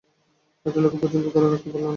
একটা 0.65 0.79
লোককে 0.83 0.97
পর্যন্ত 1.01 1.25
ধরে 1.33 1.47
রাখতে 1.47 1.69
পারলে 1.69 1.79
না। 1.79 1.89